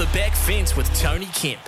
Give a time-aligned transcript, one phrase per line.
[0.00, 1.60] the back fence with Tony Kemp.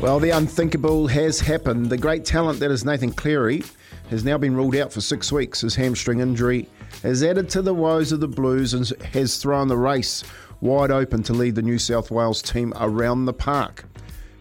[0.00, 1.86] Well, the unthinkable has happened.
[1.86, 3.62] The great talent that is Nathan Cleary
[4.08, 5.60] has now been ruled out for six weeks.
[5.60, 6.68] His hamstring injury
[7.04, 10.24] has added to the woes of the Blues and has thrown the race
[10.60, 13.84] wide open to lead the New South Wales team around the park.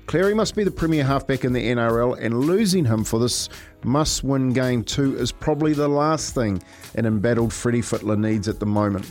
[0.08, 3.48] Cleary must be the premier halfback in the NRL, and losing him for this
[3.84, 6.64] must win game two is probably the last thing
[6.96, 9.06] an embattled Freddie Fittler needs at the moment.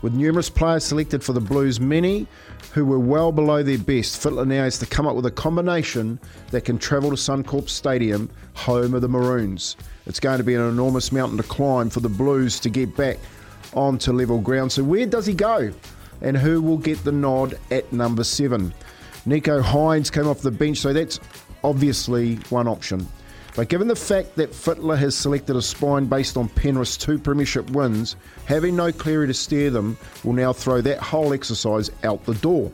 [0.00, 2.28] With numerous players selected for the Blues, many
[2.72, 6.20] who were well below their best, Fittler now has to come up with a combination
[6.52, 9.76] that can travel to Suncorp Stadium, home of the Maroons.
[10.06, 13.18] It's going to be an enormous mountain to climb for the Blues to get back
[13.74, 14.70] onto level ground.
[14.70, 15.72] So, where does he go?
[16.20, 18.72] And who will get the nod at number seven?
[19.26, 21.18] Nicho Hynes came off the bench, so that's
[21.64, 23.06] obviously one option.
[23.58, 27.68] But given the fact that Fittler has selected a spine based on Penrith's two premiership
[27.70, 32.36] wins, having no Cleary to steer them will now throw that whole exercise out the
[32.36, 32.70] door.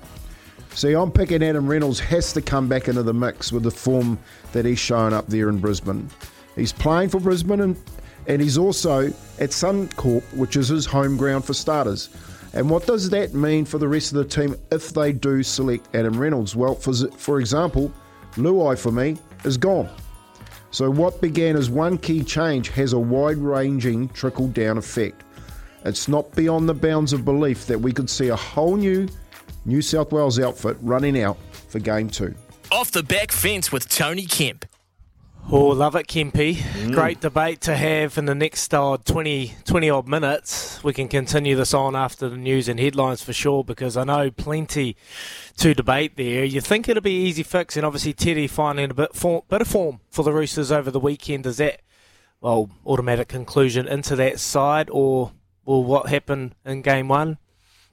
[0.75, 4.19] See, I'm picking Adam Reynolds has to come back into the mix with the form
[4.53, 6.11] that he's shown up there in Brisbane.
[6.55, 7.83] He's playing for Brisbane and,
[8.27, 12.11] and he's also at Suncorp, which is his home ground for starters.
[12.53, 15.89] And what does that mean for the rest of the team if they do select
[15.95, 16.55] Adam Reynolds?
[16.55, 17.91] Well, for, for example,
[18.35, 19.89] Luai for me is gone.
[20.75, 25.23] So, what began as one key change has a wide ranging trickle down effect.
[25.85, 29.07] It's not beyond the bounds of belief that we could see a whole new
[29.67, 32.35] New South Wales outfit running out for game two.
[32.73, 34.67] Off the back fence with Tony Kemp.
[35.51, 36.55] Oh, love it, Kempy.
[36.55, 36.95] Mm.
[36.95, 40.83] Great debate to have in the next uh, 20, 20 odd minutes.
[40.83, 44.31] We can continue this on after the news and headlines for sure because I know
[44.31, 44.97] plenty
[45.59, 46.45] to debate there.
[46.45, 49.69] You think it'll be easy fix, and obviously Teddy finding a bit, form, bit of
[49.69, 51.45] form for the Roosters over the weekend.
[51.45, 51.83] Is that,
[52.41, 55.33] well, automatic conclusion into that side, or
[55.67, 57.37] will what happened in game one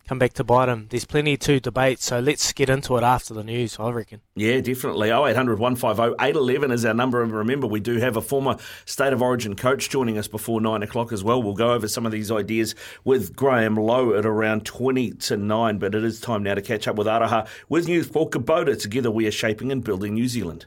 [0.08, 0.90] come back to bite.
[0.90, 4.22] There's plenty to debate, so let's get into it after the news, I reckon.
[4.36, 5.10] Yeah, definitely.
[5.10, 7.24] 0800 150 811 is our number.
[7.24, 10.84] And remember, we do have a former State of Origin coach joining us before 9
[10.84, 11.42] o'clock as well.
[11.42, 15.78] We'll go over some of these ideas with Graham Lowe at around 20 to 9.
[15.80, 18.80] But it is time now to catch up with Araha with news for Kubota.
[18.80, 20.66] Together we are shaping and building New Zealand.